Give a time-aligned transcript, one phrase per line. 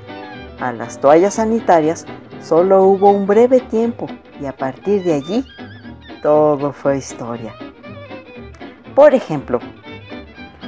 [0.60, 2.06] a las toallas sanitarias
[2.42, 4.08] solo hubo un breve tiempo
[4.40, 5.46] y a partir de allí
[6.22, 7.54] todo fue historia.
[8.96, 9.60] Por ejemplo,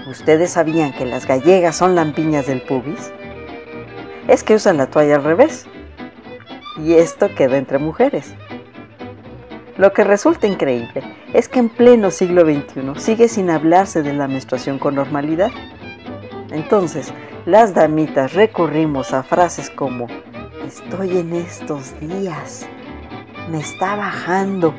[0.07, 3.11] ¿Ustedes sabían que las gallegas son lampiñas del pubis?
[4.29, 5.67] Es que usan la toalla al revés.
[6.77, 8.33] Y esto queda entre mujeres.
[9.75, 11.03] Lo que resulta increíble
[11.33, 15.51] es que en pleno siglo XXI sigue sin hablarse de la menstruación con normalidad.
[16.51, 17.13] Entonces,
[17.45, 20.07] las damitas recurrimos a frases como,
[20.65, 22.65] estoy en estos días,
[23.51, 24.73] me está bajando,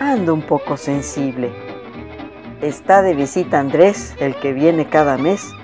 [0.00, 1.67] ando un poco sensible
[2.62, 5.54] Está de visita Andrés, el que viene cada mes.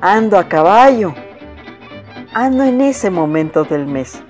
[0.00, 1.14] Ando a caballo.
[2.32, 4.22] Ando en ese momento del mes.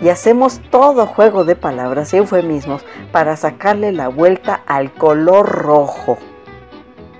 [0.00, 6.18] Y hacemos todo juego de palabras y eufemismos para sacarle la vuelta al color rojo.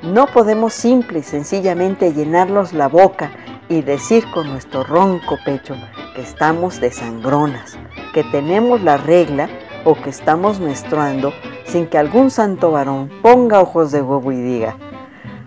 [0.02, 3.32] No podemos simple y sencillamente llenarnos la boca
[3.68, 5.74] y decir con nuestro ronco pecho
[6.14, 7.76] que estamos de sangronas,
[8.14, 9.48] que tenemos la regla
[9.84, 11.32] o que estamos menstruando
[11.68, 14.76] sin que algún santo varón ponga ojos de huevo y diga,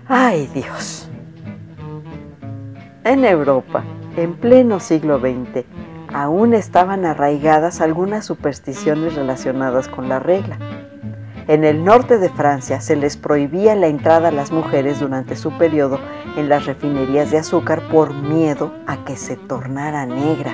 [0.08, 1.10] ¡ay Dios!
[3.04, 3.84] En Europa,
[4.16, 5.66] en pleno siglo XX,
[6.14, 10.58] aún estaban arraigadas algunas supersticiones relacionadas con la regla.
[11.48, 15.58] En el norte de Francia se les prohibía la entrada a las mujeres durante su
[15.58, 16.00] periodo
[16.38, 20.54] en las refinerías de azúcar por miedo a que se tornara negra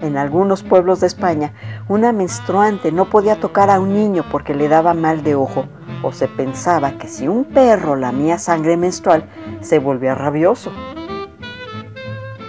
[0.00, 1.52] en algunos pueblos de España,
[1.88, 5.66] una menstruante no podía tocar a un niño porque le daba mal de ojo
[6.02, 9.28] o se pensaba que si un perro lamía sangre menstrual
[9.60, 10.70] se volvía rabioso.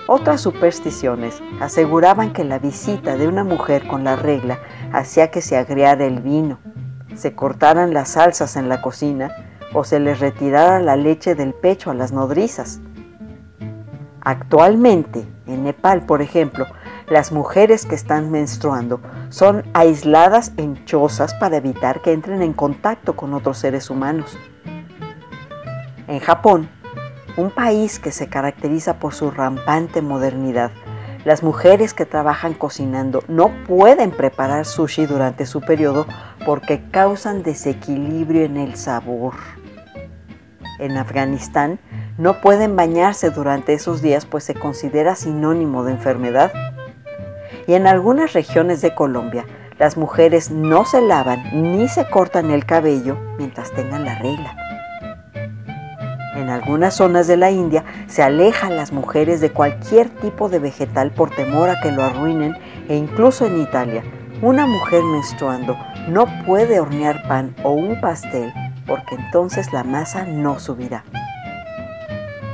[0.08, 4.60] Otras supersticiones aseguraban que la visita de una mujer con la regla
[4.92, 6.60] hacía que se agriara el vino,
[7.16, 9.32] se cortaran las salsas en la cocina
[9.74, 12.82] o se les retirara la leche del pecho a las nodrizas.
[14.22, 16.66] Actualmente, en Nepal, por ejemplo,
[17.10, 23.16] las mujeres que están menstruando son aisladas en chozas para evitar que entren en contacto
[23.16, 24.38] con otros seres humanos.
[26.08, 26.70] En Japón,
[27.38, 30.72] un país que se caracteriza por su rampante modernidad,
[31.26, 36.06] las mujeres que trabajan cocinando no pueden preparar sushi durante su periodo
[36.46, 39.34] porque causan desequilibrio en el sabor.
[40.80, 41.80] En Afganistán
[42.18, 46.52] no pueden bañarse durante esos días pues se considera sinónimo de enfermedad
[47.70, 49.46] y en algunas regiones de Colombia
[49.78, 54.58] las mujeres no se lavan ni se cortan el cabello mientras tengan la regla.
[56.36, 61.12] En algunas zonas de la India se alejan las mujeres de cualquier tipo de vegetal
[61.12, 62.58] por temor a que lo arruinen
[62.88, 64.04] e incluso en Italia,
[64.42, 65.78] una mujer menstruando
[66.08, 68.52] no puede hornear pan o un pastel
[68.88, 71.04] porque entonces la masa no subirá.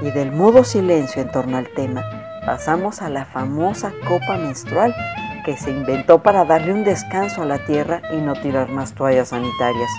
[0.02, 2.04] Y del mudo silencio en torno al tema,
[2.46, 4.96] pasamos a la famosa copa menstrual
[5.44, 9.30] que se inventó para darle un descanso a la tierra y no tirar más toallas
[9.30, 9.90] sanitarias.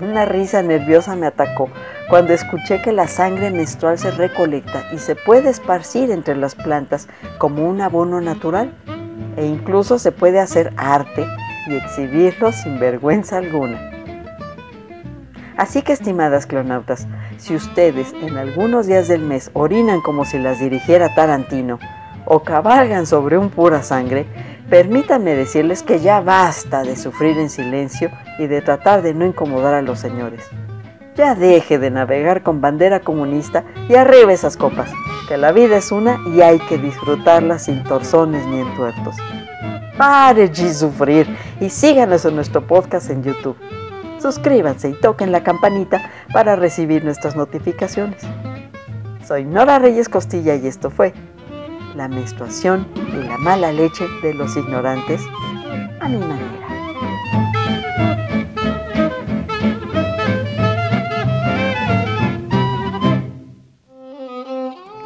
[0.00, 1.68] Una risa nerviosa me atacó
[2.08, 7.08] cuando escuché que la sangre menstrual se recolecta y se puede esparcir entre las plantas
[7.38, 8.74] como un abono natural
[9.36, 11.26] e incluso se puede hacer arte
[11.66, 13.90] y exhibirlo sin vergüenza alguna.
[15.56, 17.06] Así que estimadas clonautas,
[17.38, 21.78] si ustedes en algunos días del mes orinan como si las dirigiera Tarantino
[22.24, 24.26] o cabalgan sobre un pura sangre,
[24.70, 29.74] permítanme decirles que ya basta de sufrir en silencio y de tratar de no incomodar
[29.74, 30.48] a los señores.
[31.16, 34.90] Ya deje de navegar con bandera comunista y arriba esas copas,
[35.28, 39.16] que la vida es una y hay que disfrutarla sin torzones ni entuertos.
[39.96, 43.56] Pare de sufrir y síganos en nuestro podcast en YouTube.
[44.24, 48.22] Suscríbanse y toquen la campanita para recibir nuestras notificaciones.
[49.28, 51.12] Soy Nora Reyes Costilla y esto fue
[51.94, 55.20] La menstruación y la mala leche de los ignorantes
[56.00, 56.66] a mi manera.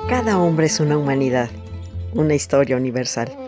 [0.08, 1.50] Cada hombre es una humanidad,
[2.14, 3.47] una historia universal.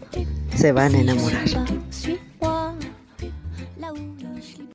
[0.61, 1.80] se van a enamorar.